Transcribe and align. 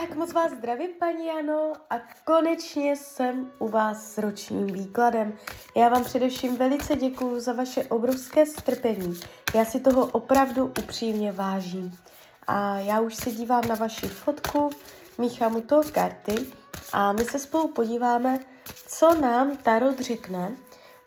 Tak 0.00 0.14
moc 0.14 0.32
vás 0.32 0.52
zdravím, 0.52 0.90
paní 0.98 1.26
Jano, 1.26 1.72
a 1.90 1.98
konečně 2.24 2.96
jsem 2.96 3.52
u 3.58 3.68
vás 3.68 4.12
s 4.12 4.18
ročním 4.18 4.66
výkladem. 4.66 5.38
Já 5.76 5.88
vám 5.88 6.04
především 6.04 6.56
velice 6.56 6.96
děkuji 6.96 7.40
za 7.40 7.52
vaše 7.52 7.84
obrovské 7.84 8.46
strpení. 8.46 9.20
Já 9.54 9.64
si 9.64 9.80
toho 9.80 10.06
opravdu 10.06 10.66
upřímně 10.66 11.32
vážím. 11.32 11.98
A 12.46 12.78
já 12.78 13.00
už 13.00 13.14
se 13.14 13.30
dívám 13.30 13.68
na 13.68 13.74
vaši 13.74 14.08
fotku, 14.08 14.70
míchám 15.18 15.56
u 15.56 15.60
toho 15.60 15.82
karty 15.92 16.34
a 16.92 17.12
my 17.12 17.24
se 17.24 17.38
spolu 17.38 17.68
podíváme, 17.68 18.38
co 18.86 19.14
nám 19.20 19.56
Tarot 19.56 20.00
řekne 20.00 20.56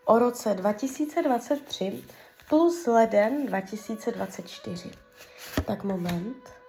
o 0.04 0.18
roce 0.18 0.54
2023 0.54 2.04
plus 2.48 2.86
leden 2.86 3.46
2024. 3.46 4.90
Tak 5.66 5.84
moment. 5.84 6.59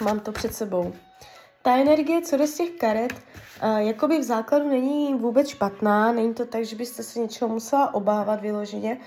Mám 0.00 0.20
to 0.20 0.32
před 0.32 0.54
sebou. 0.54 0.92
Ta 1.62 1.76
energie, 1.76 2.22
co 2.22 2.36
jde 2.36 2.46
z 2.46 2.56
těch 2.56 2.70
karet, 2.70 3.12
jakoby 3.76 4.18
v 4.18 4.22
základu 4.22 4.68
není 4.68 5.14
vůbec 5.14 5.48
špatná, 5.48 6.12
není 6.12 6.34
to 6.34 6.46
tak, 6.46 6.64
že 6.64 6.76
byste 6.76 7.02
se 7.02 7.20
něčeho 7.20 7.48
musela 7.48 7.94
obávat 7.94 8.40
vyloženě, 8.40 8.98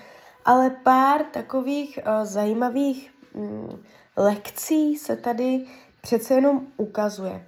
ale 0.46 0.70
pár 0.70 1.24
takových 1.24 2.00
zajímavých 2.24 3.12
um, 3.34 3.84
lekcí 4.18 4.96
se 4.96 5.16
tady 5.16 5.66
přece 6.02 6.34
jenom 6.34 6.68
ukazuje. 6.78 7.48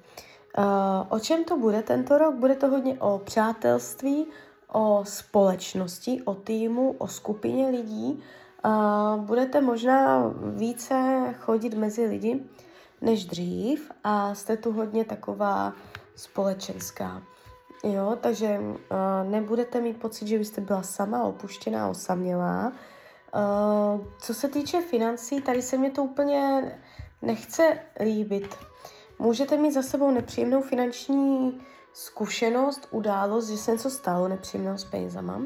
O 1.09 1.19
čem 1.19 1.43
to 1.43 1.57
bude 1.57 1.83
tento 1.83 2.17
rok? 2.17 2.35
Bude 2.35 2.55
to 2.55 2.67
hodně 2.67 2.97
o 2.99 3.21
přátelství, 3.23 4.25
o 4.73 5.01
společnosti, 5.05 6.21
o 6.25 6.35
týmu, 6.35 6.95
o 6.97 7.07
skupině 7.07 7.69
lidí. 7.69 8.23
Budete 9.17 9.61
možná 9.61 10.33
více 10.55 10.95
chodit 11.39 11.73
mezi 11.73 12.05
lidi, 12.05 12.45
než 13.01 13.25
dřív 13.25 13.91
a 14.03 14.35
jste 14.35 14.57
tu 14.57 14.71
hodně 14.71 15.05
taková 15.05 15.73
společenská. 16.15 17.23
Jo, 17.83 18.17
takže 18.21 18.59
uh, 18.59 19.31
nebudete 19.31 19.81
mít 19.81 19.99
pocit, 19.99 20.27
že 20.27 20.37
byste 20.37 20.61
byla 20.61 20.83
sama 20.83 21.23
opuštěná, 21.23 21.89
osamělá. 21.89 22.71
Uh, 23.35 24.05
co 24.19 24.33
se 24.33 24.47
týče 24.47 24.81
financí, 24.81 25.41
tady 25.41 25.61
se 25.61 25.77
mě 25.77 25.91
to 25.91 26.03
úplně 26.03 26.71
nechce 27.21 27.79
líbit. 28.03 28.55
Můžete 29.19 29.57
mít 29.57 29.71
za 29.71 29.81
sebou 29.81 30.11
nepříjemnou 30.11 30.61
finanční 30.61 31.61
zkušenost, 31.93 32.87
událost, 32.91 33.47
že 33.47 33.57
se 33.57 33.71
něco 33.71 33.89
stalo 33.89 34.27
nepříjemného 34.27 34.77
s 34.77 34.85
penězama 34.85 35.41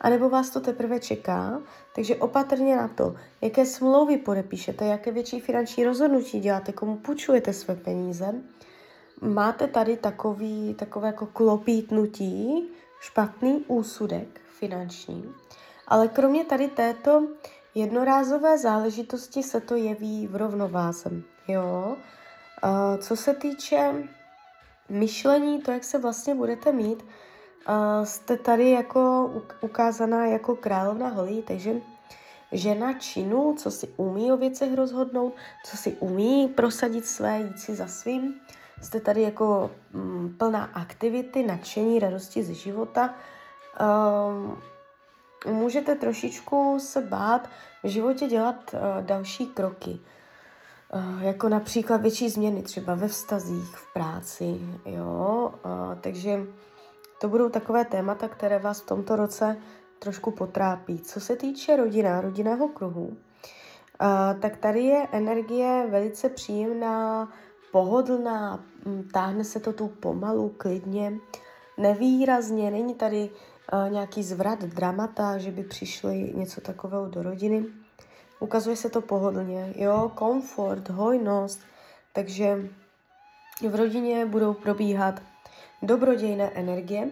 anebo 0.00 0.28
vás 0.28 0.50
to 0.50 0.60
teprve 0.60 1.00
čeká, 1.00 1.62
takže 1.94 2.16
opatrně 2.16 2.76
na 2.76 2.88
to, 2.88 3.14
jaké 3.40 3.66
smlouvy 3.66 4.16
podepíšete, 4.16 4.84
jaké 4.86 5.12
větší 5.12 5.40
finanční 5.40 5.84
rozhodnutí 5.84 6.40
děláte, 6.40 6.72
komu 6.72 6.96
půjčujete 6.96 7.52
své 7.52 7.76
peníze. 7.76 8.34
Máte 9.20 9.66
tady 9.66 9.96
takový, 9.96 10.74
takové 10.74 11.06
jako 11.06 11.26
klopítnutí, 11.26 12.68
špatný 13.00 13.64
úsudek 13.68 14.40
finanční, 14.58 15.32
ale 15.88 16.08
kromě 16.08 16.44
tady 16.44 16.68
této 16.68 17.26
jednorázové 17.74 18.58
záležitosti 18.58 19.42
se 19.42 19.60
to 19.60 19.76
jeví 19.76 20.26
v 20.26 20.36
rovnováze. 20.36 21.10
Jo? 21.48 21.96
Co 22.98 23.16
se 23.16 23.34
týče 23.34 24.08
myšlení, 24.88 25.62
to, 25.62 25.70
jak 25.70 25.84
se 25.84 25.98
vlastně 25.98 26.34
budete 26.34 26.72
mít, 26.72 27.04
jste 28.04 28.36
tady 28.36 28.70
jako 28.70 29.30
ukázaná 29.60 30.26
jako 30.26 30.56
královna 30.56 31.08
holí, 31.08 31.42
takže 31.42 31.74
žena 32.52 32.92
činu, 32.92 33.54
co 33.58 33.70
si 33.70 33.88
umí 33.96 34.32
o 34.32 34.36
věcech 34.36 34.74
rozhodnout, 34.74 35.34
co 35.64 35.76
si 35.76 35.92
umí 35.92 36.48
prosadit 36.48 37.06
své, 37.06 37.38
jít 37.38 37.60
si 37.60 37.74
za 37.74 37.86
svým. 37.86 38.34
Jste 38.82 39.00
tady 39.00 39.22
jako 39.22 39.70
mm, 39.92 40.34
plná 40.38 40.64
aktivity, 40.64 41.46
nadšení, 41.46 41.98
radosti 41.98 42.42
ze 42.42 42.54
života. 42.54 43.14
Um, 43.80 44.58
můžete 45.46 45.94
trošičku 45.94 46.76
se 46.80 47.00
bát 47.00 47.48
v 47.84 47.88
životě 47.88 48.26
dělat 48.26 48.74
uh, 48.74 49.04
další 49.04 49.46
kroky. 49.46 50.00
Uh, 50.94 51.22
jako 51.22 51.48
například 51.48 52.00
větší 52.00 52.28
změny 52.28 52.62
třeba 52.62 52.94
ve 52.94 53.08
vztazích, 53.08 53.76
v 53.76 53.92
práci, 53.92 54.60
jo. 54.86 55.54
Uh, 55.64 55.94
takže 56.00 56.46
to 57.24 57.28
budou 57.28 57.48
takové 57.48 57.84
témata, 57.84 58.28
které 58.28 58.58
vás 58.58 58.80
v 58.80 58.86
tomto 58.86 59.16
roce 59.16 59.56
trošku 59.98 60.30
potrápí. 60.30 60.98
Co 60.98 61.20
se 61.20 61.36
týče 61.36 61.76
rodina, 61.76 62.20
rodinného 62.20 62.68
kruhu, 62.68 63.06
uh, 63.06 63.16
tak 64.40 64.56
tady 64.56 64.82
je 64.82 65.08
energie 65.12 65.86
velice 65.90 66.28
příjemná, 66.28 67.28
pohodlná, 67.72 68.64
mm, 68.84 69.08
táhne 69.12 69.44
se 69.44 69.60
to 69.60 69.72
tu 69.72 69.88
pomalu, 69.88 70.54
klidně, 70.56 71.12
nevýrazně, 71.78 72.70
není 72.70 72.94
tady 72.94 73.30
uh, 73.30 73.92
nějaký 73.92 74.22
zvrat 74.22 74.64
dramata, 74.64 75.38
že 75.38 75.50
by 75.50 75.62
přišli 75.62 76.32
něco 76.34 76.60
takového 76.60 77.06
do 77.06 77.22
rodiny. 77.22 77.64
Ukazuje 78.40 78.76
se 78.76 78.90
to 78.90 79.00
pohodlně, 79.00 79.74
jo, 79.76 80.12
komfort, 80.14 80.88
hojnost, 80.88 81.60
takže 82.12 82.68
v 83.68 83.74
rodině 83.74 84.26
budou 84.26 84.54
probíhat 84.54 85.20
dobrodějné 85.86 86.50
energie. 86.54 87.10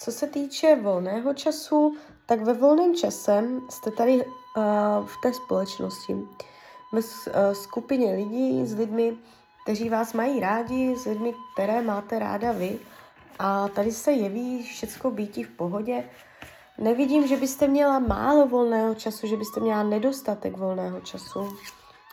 Co 0.00 0.12
se 0.12 0.26
týče 0.26 0.76
volného 0.76 1.34
času, 1.34 1.96
tak 2.26 2.40
ve 2.40 2.52
volném 2.52 2.94
čase 2.94 3.44
jste 3.70 3.90
tady 3.90 4.24
uh, 4.24 4.24
v 5.06 5.14
té 5.22 5.34
společnosti, 5.34 6.16
ve 6.92 7.00
uh, 7.00 7.52
skupině 7.52 8.14
lidí, 8.14 8.66
s 8.66 8.74
lidmi, 8.74 9.16
kteří 9.62 9.88
vás 9.88 10.12
mají 10.12 10.40
rádi, 10.40 10.96
s 10.96 11.04
lidmi, 11.04 11.34
které 11.54 11.82
máte 11.82 12.18
ráda 12.18 12.52
vy. 12.52 12.78
A 13.38 13.68
tady 13.68 13.92
se 13.92 14.12
jeví 14.12 14.62
všecko 14.62 15.10
býtí 15.10 15.44
v 15.44 15.50
pohodě. 15.50 16.04
Nevidím, 16.78 17.26
že 17.26 17.36
byste 17.36 17.68
měla 17.68 17.98
málo 17.98 18.46
volného 18.46 18.94
času, 18.94 19.26
že 19.26 19.36
byste 19.36 19.60
měla 19.60 19.82
nedostatek 19.82 20.56
volného 20.56 21.00
času. 21.00 21.56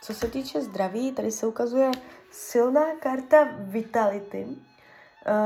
Co 0.02 0.14
se 0.14 0.28
týče 0.28 0.62
zdraví, 0.62 1.12
tady 1.12 1.30
se 1.30 1.46
ukazuje 1.46 1.90
silná 2.30 2.84
karta 3.00 3.48
vitality, 3.58 4.46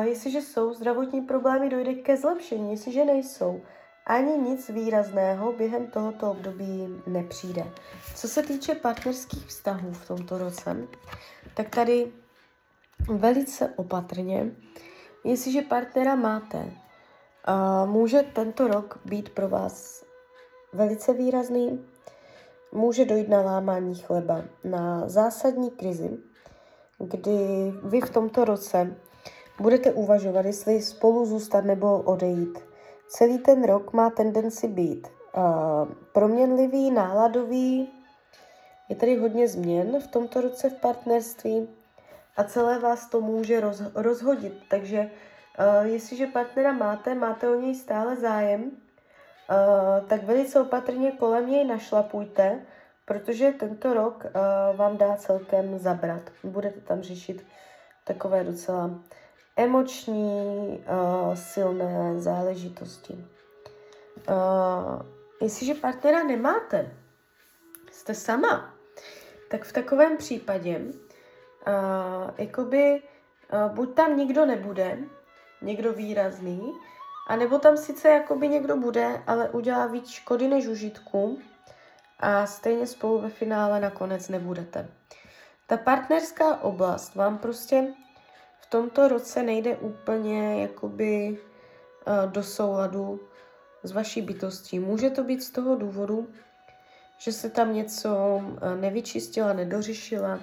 jestliže 0.00 0.42
jsou 0.42 0.74
zdravotní 0.74 1.20
problémy, 1.20 1.68
dojde 1.68 1.94
ke 1.94 2.16
zlepšení. 2.16 2.70
Jestliže 2.70 3.04
nejsou, 3.04 3.60
ani 4.06 4.38
nic 4.38 4.68
výrazného 4.68 5.52
během 5.52 5.86
tohoto 5.86 6.30
období 6.30 7.02
nepřijde. 7.06 7.64
Co 8.14 8.28
se 8.28 8.42
týče 8.42 8.74
partnerských 8.74 9.46
vztahů 9.46 9.92
v 9.92 10.08
tomto 10.08 10.38
roce, 10.38 10.76
tak 11.54 11.68
tady 11.68 12.12
velice 13.08 13.72
opatrně, 13.76 14.50
jestliže 15.24 15.62
partnera 15.62 16.14
máte, 16.14 16.58
uh, 16.58 17.90
může 17.90 18.22
tento 18.22 18.68
rok 18.68 19.00
být 19.04 19.28
pro 19.28 19.48
vás 19.48 20.04
velice 20.72 21.12
výrazný, 21.12 21.86
může 22.72 23.04
dojít 23.04 23.28
na 23.28 23.40
lámání 23.40 23.94
chleba, 23.94 24.42
na 24.64 25.08
zásadní 25.08 25.70
krizi, 25.70 26.18
kdy 26.98 27.72
vy 27.82 28.00
v 28.00 28.10
tomto 28.10 28.44
roce 28.44 28.96
Budete 29.60 29.92
uvažovat, 29.92 30.46
jestli 30.46 30.82
spolu 30.82 31.26
zůstat 31.26 31.64
nebo 31.64 31.98
odejít. 32.02 32.58
Celý 33.08 33.38
ten 33.38 33.64
rok 33.64 33.92
má 33.92 34.10
tendenci 34.10 34.68
být 34.68 35.08
uh, 35.08 35.42
proměnlivý, 36.12 36.90
náladový. 36.90 37.92
Je 38.88 38.96
tady 38.96 39.16
hodně 39.16 39.48
změn 39.48 40.00
v 40.00 40.06
tomto 40.06 40.40
roce 40.40 40.70
v 40.70 40.80
partnerství 40.80 41.68
a 42.36 42.44
celé 42.44 42.78
vás 42.78 43.10
to 43.10 43.20
může 43.20 43.60
roz, 43.60 43.82
rozhodit. 43.94 44.54
Takže 44.70 45.00
uh, 45.00 45.86
jestliže 45.86 46.26
partnera 46.26 46.72
máte, 46.72 47.14
máte 47.14 47.48
o 47.48 47.54
něj 47.54 47.74
stále 47.74 48.16
zájem, 48.16 48.62
uh, 48.62 50.08
tak 50.08 50.22
velice 50.22 50.60
opatrně 50.60 51.12
kolem 51.12 51.50
něj 51.50 51.64
našlapujte, 51.64 52.60
protože 53.04 53.52
tento 53.52 53.94
rok 53.94 54.24
uh, 54.24 54.76
vám 54.76 54.96
dá 54.96 55.16
celkem 55.16 55.78
zabrat. 55.78 56.22
Budete 56.44 56.80
tam 56.80 57.02
řešit 57.02 57.44
takové 58.04 58.44
docela 58.44 58.90
emoční, 59.58 60.78
uh, 60.78 61.34
silné 61.34 62.20
záležitosti. 62.20 63.24
Uh, 64.28 65.02
jestliže 65.40 65.74
partnera 65.74 66.22
nemáte, 66.24 66.92
jste 67.92 68.14
sama, 68.14 68.74
tak 69.50 69.64
v 69.64 69.72
takovém 69.72 70.16
případě 70.16 70.80
uh, 70.80 72.30
jakoby 72.38 73.02
uh, 73.52 73.74
buď 73.74 73.94
tam 73.94 74.16
nikdo 74.16 74.46
nebude, 74.46 74.98
někdo 75.62 75.92
výrazný, 75.92 76.72
anebo 77.28 77.58
tam 77.58 77.76
sice 77.76 78.08
jakoby 78.08 78.48
někdo 78.48 78.76
bude, 78.76 79.22
ale 79.26 79.50
udělá 79.50 79.86
víc 79.86 80.08
škody 80.08 80.48
než 80.48 80.66
užitku 80.66 81.38
a 82.20 82.46
stejně 82.46 82.86
spolu 82.86 83.18
ve 83.18 83.28
finále 83.28 83.80
nakonec 83.80 84.28
nebudete. 84.28 84.88
Ta 85.66 85.76
partnerská 85.76 86.62
oblast 86.62 87.14
vám 87.14 87.38
prostě 87.38 87.94
tomto 88.68 89.08
roce 89.08 89.42
nejde 89.42 89.76
úplně 89.76 90.62
jakoby 90.62 91.38
uh, 92.06 92.32
do 92.32 92.42
souladu 92.42 93.20
s 93.82 93.92
vaší 93.92 94.22
bytostí. 94.22 94.78
Může 94.78 95.10
to 95.10 95.24
být 95.24 95.42
z 95.42 95.50
toho 95.50 95.76
důvodu, 95.76 96.28
že 97.18 97.32
se 97.32 97.50
tam 97.50 97.74
něco 97.74 98.10
uh, 98.36 98.74
nevyčistila, 98.80 99.52
nedořešila 99.52 100.40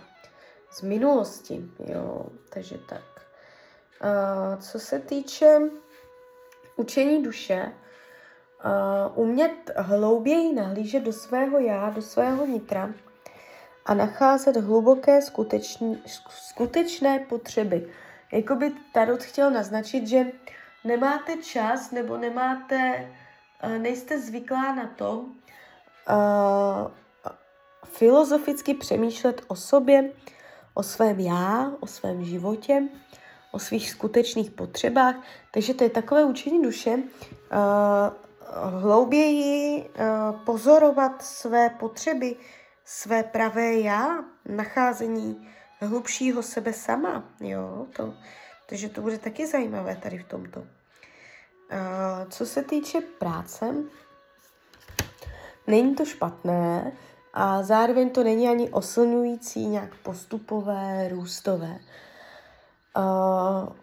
z 0.72 0.82
minulosti, 0.82 1.66
jo, 1.80 2.26
takže 2.50 2.78
tak. 2.90 3.04
Uh, 4.04 4.62
co 4.62 4.80
se 4.80 5.00
týče 5.00 5.60
učení 6.76 7.24
duše, 7.24 7.72
uh, 8.66 9.20
umět 9.20 9.72
hlouběji 9.76 10.54
nahlížet 10.54 11.04
do 11.04 11.14
svého 11.14 11.60
já, 11.60 11.90
do 11.90 12.02
svého 12.02 12.46
nitra 12.46 12.94
a 13.86 13.94
nacházet 13.94 14.58
hluboké 14.58 15.22
skutečný, 15.22 16.04
skutečné 16.30 17.20
potřeby. 17.20 17.90
Jakoby 18.36 18.72
Tarot 18.92 19.24
chtěl 19.24 19.52
naznačit, 19.52 20.08
že 20.08 20.26
nemáte 20.84 21.38
čas 21.38 21.92
nebo 21.92 22.18
nemáte, 22.18 23.12
uh, 23.64 23.78
nejste 23.78 24.20
zvyklá 24.20 24.76
na 24.76 24.88
to 24.96 25.20
uh, 25.20 25.28
filozoficky 27.84 28.74
přemýšlet 28.74 29.42
o 29.48 29.56
sobě, 29.56 30.12
o 30.74 30.84
svém 30.84 31.20
já, 31.20 31.72
o 31.80 31.88
svém 31.88 32.26
životě, 32.26 32.84
o 33.52 33.60
svých 33.60 33.90
skutečných 33.90 34.52
potřebách. 34.52 35.16
Takže 35.52 35.74
to 35.74 35.84
je 35.84 35.90
takové 35.90 36.24
učení 36.24 36.62
duše, 36.62 36.92
uh, 36.92 37.02
hlouběji 38.82 39.82
uh, 39.82 40.40
pozorovat 40.40 41.22
své 41.22 41.70
potřeby, 41.70 42.36
své 42.86 43.24
pravé 43.24 43.74
já, 43.74 44.24
nacházení 44.46 45.48
hlubšího 45.80 46.44
sebe 46.44 46.74
sama. 46.74 47.24
Jo, 47.40 47.88
to, 47.96 48.14
takže 48.70 48.90
to 48.90 49.02
bude 49.02 49.18
taky 49.18 49.48
zajímavé 49.48 49.96
tady 49.96 50.18
v 50.18 50.28
tomto. 50.28 50.60
Uh, 50.60 50.68
co 52.30 52.46
se 52.46 52.64
týče 52.64 53.02
práce, 53.02 53.76
není 55.68 55.96
to 55.96 56.06
špatné 56.06 56.92
a 57.34 57.64
zároveň 57.64 58.10
to 58.10 58.24
není 58.24 58.48
ani 58.48 58.70
oslňující, 58.70 59.68
nějak 59.68 59.96
postupové, 59.96 61.10
růstové. 61.10 61.80
Uh, 62.98 63.76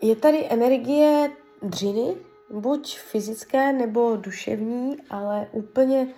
je 0.00 0.16
tady 0.16 0.46
energie 0.50 1.30
dřiny, 1.62 2.16
buď 2.50 2.98
fyzické 2.98 3.72
nebo 3.72 4.16
duševní, 4.16 4.96
ale 5.10 5.46
úplně 5.52 6.14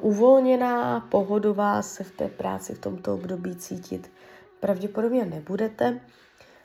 uvolněná, 0.00 1.00
pohodová 1.00 1.82
se 1.82 2.04
v 2.04 2.10
té 2.10 2.28
práci 2.28 2.74
v 2.74 2.78
tomto 2.78 3.14
období 3.14 3.56
cítit 3.56 4.10
pravděpodobně 4.60 5.24
nebudete, 5.24 6.00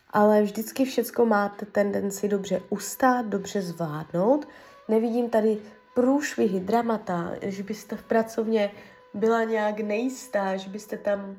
ale 0.10 0.42
vždycky 0.42 0.86
všecko 0.86 1.26
máte 1.26 1.66
tendenci 1.66 2.28
dobře 2.28 2.62
ustát, 2.70 3.26
dobře 3.26 3.62
zvládnout. 3.62 4.48
Nevidím 4.88 5.30
tady 5.30 5.58
průšvihy, 5.94 6.60
dramata, 6.60 7.32
že 7.42 7.64
byste 7.64 7.96
v 7.96 8.04
pracovně 8.04 8.72
byla 9.14 9.44
nějak 9.44 9.80
nejistá, 9.80 10.58
že 10.58 10.70
byste 10.70 10.98
tam 10.98 11.20
uh, 11.30 11.36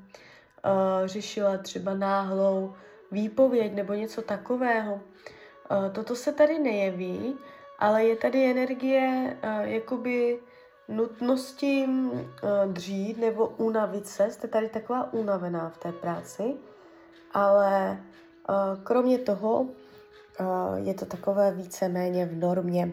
řešila 1.05 1.59
třeba 1.59 1.95
náhlou 1.95 2.75
výpověď 3.13 3.75
nebo 3.75 3.95
něco 3.95 4.23
takového. 4.23 4.95
Uh, 4.95 5.01
toto 5.93 6.17
se 6.17 6.33
tady 6.33 6.59
nejeví, 6.59 7.37
ale 7.79 8.05
je 8.05 8.17
tady 8.17 8.51
energie 8.51 9.37
uh, 9.45 9.61
jakoby 9.61 10.39
nutnosti 10.89 11.85
uh, 11.87 12.21
dřít 12.73 13.19
nebo 13.19 13.47
unavit 13.47 14.07
se. 14.07 14.31
Jste 14.31 14.49
tady 14.49 14.69
taková 14.69 15.13
unavená 15.13 15.71
v 15.71 15.79
té 15.79 15.93
práci, 15.93 16.55
ale 17.33 17.99
uh, 18.49 18.83
kromě 18.85 19.19
toho 19.19 19.61
uh, 19.61 19.69
je 20.77 20.95
to 20.95 21.07
takové 21.07 21.51
víceméně 21.51 22.27
v 22.27 22.37
normě. 22.37 22.93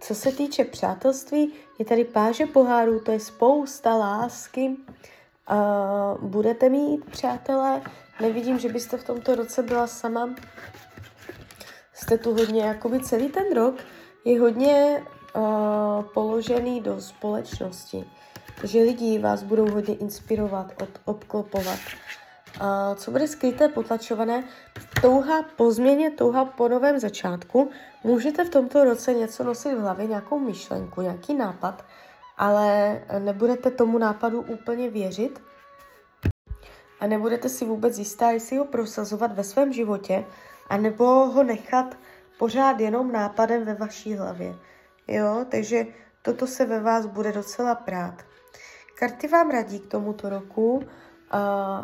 Co 0.00 0.14
se 0.14 0.32
týče 0.32 0.64
přátelství, 0.64 1.52
je 1.78 1.84
tady 1.84 2.04
páže 2.04 2.46
pohárů, 2.46 3.00
to 3.00 3.12
je 3.12 3.20
spousta 3.20 3.96
lásky. 3.96 4.76
Budete 6.20 6.68
mít 6.68 7.04
přátelé, 7.04 7.82
nevidím, 8.20 8.58
že 8.58 8.68
byste 8.68 8.96
v 8.96 9.04
tomto 9.04 9.34
roce 9.34 9.62
byla 9.62 9.86
sama. 9.86 10.34
Jste 11.92 12.18
tu 12.18 12.34
hodně, 12.34 12.62
jakoby 12.62 13.00
celý 13.00 13.28
ten 13.28 13.54
rok 13.54 13.74
je 14.24 14.40
hodně 14.40 15.02
uh, 15.38 16.04
položený 16.04 16.80
do 16.80 17.00
společnosti. 17.00 18.04
Takže 18.60 18.82
lidi 18.82 19.18
vás 19.18 19.42
budou 19.42 19.70
hodně 19.70 19.94
inspirovat, 19.94 20.82
od, 20.82 20.88
obklopovat. 21.04 21.78
Uh, 22.60 22.94
co 22.96 23.10
bude 23.10 23.28
skryté, 23.28 23.68
potlačované? 23.68 24.44
Touha 25.02 25.42
po 25.56 25.72
změně, 25.72 26.10
touha 26.10 26.44
po 26.44 26.68
novém 26.68 26.98
začátku. 26.98 27.70
Můžete 28.04 28.44
v 28.44 28.50
tomto 28.50 28.84
roce 28.84 29.14
něco 29.14 29.44
nosit 29.44 29.74
v 29.74 29.80
hlavě, 29.80 30.06
nějakou 30.06 30.38
myšlenku, 30.38 31.00
nějaký 31.00 31.34
nápad, 31.34 31.84
ale 32.36 33.00
nebudete 33.18 33.70
tomu 33.70 33.98
nápadu 33.98 34.40
úplně 34.40 34.90
věřit 34.90 35.40
a 37.00 37.06
nebudete 37.06 37.48
si 37.48 37.64
vůbec 37.64 37.98
jistá, 37.98 38.30
jestli 38.30 38.56
ho 38.56 38.64
prosazovat 38.64 39.34
ve 39.34 39.44
svém 39.44 39.72
životě, 39.72 40.24
anebo 40.68 41.04
ho 41.04 41.42
nechat 41.42 41.96
pořád 42.38 42.80
jenom 42.80 43.12
nápadem 43.12 43.64
ve 43.64 43.74
vaší 43.74 44.14
hlavě. 44.14 44.54
Jo, 45.08 45.44
takže 45.48 45.86
toto 46.22 46.46
se 46.46 46.66
ve 46.66 46.80
vás 46.80 47.06
bude 47.06 47.32
docela 47.32 47.74
prát. 47.74 48.14
Karty 48.98 49.28
vám 49.28 49.50
radí 49.50 49.80
k 49.80 49.90
tomuto 49.90 50.28
roku, 50.28 50.72
uh, 50.76 50.84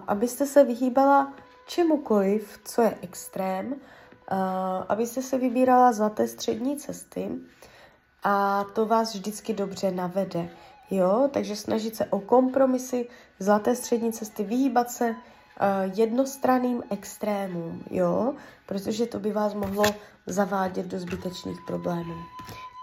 abyste 0.06 0.46
se 0.46 0.64
vyhýbala 0.64 1.34
čemukoliv, 1.66 2.60
co 2.64 2.82
je 2.82 2.98
extrém, 3.02 3.66
uh, 3.72 3.76
abyste 4.88 5.22
se 5.22 5.38
vybírala 5.38 5.92
zlaté 5.92 6.28
střední 6.28 6.76
cesty 6.76 7.30
a 8.22 8.64
to 8.72 8.86
vás 8.86 9.14
vždycky 9.14 9.52
dobře 9.52 9.90
navede. 9.90 10.48
Jo, 10.90 11.30
takže 11.32 11.56
snažit 11.56 11.96
se 11.96 12.04
o 12.06 12.20
kompromisy, 12.20 13.08
zlaté 13.38 13.76
střední 13.76 14.12
cesty, 14.12 14.44
vyhýbat 14.44 14.90
se 14.90 15.10
uh, 15.10 15.16
jednostranným 15.98 16.82
extrémům, 16.90 17.84
jo, 17.90 18.34
protože 18.66 19.06
to 19.06 19.20
by 19.20 19.32
vás 19.32 19.54
mohlo 19.54 19.84
zavádět 20.26 20.86
do 20.86 20.98
zbytečných 20.98 21.58
problémů. 21.66 22.14